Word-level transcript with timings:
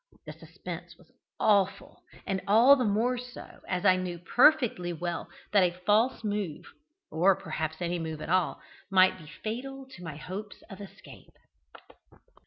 The 0.25 0.33
suspense 0.33 0.97
was 0.97 1.11
awful, 1.39 2.01
and 2.25 2.41
all 2.47 2.75
the 2.75 2.83
more 2.83 3.19
so 3.19 3.59
as 3.67 3.85
I 3.85 3.97
knew 3.97 4.17
perfectly 4.17 4.91
well 4.93 5.29
that 5.51 5.61
a 5.61 5.79
false 5.85 6.23
move 6.23 6.65
or 7.11 7.35
perhaps 7.35 7.79
any 7.83 7.99
move 7.99 8.19
at 8.19 8.29
all 8.29 8.59
might 8.89 9.19
be 9.19 9.27
fatal 9.43 9.85
to 9.91 10.03
my 10.03 10.15
hopes 10.17 10.63
of 10.71 10.81
escape. 10.81 11.37